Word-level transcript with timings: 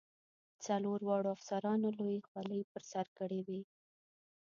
څلورو 0.65 1.05
واړو 1.07 1.29
افسرانو 1.37 1.87
لویې 1.97 2.25
خولۍ 2.27 2.61
په 2.71 2.79
سر 2.91 3.05
کړې 3.17 3.39
وې. 3.47 3.61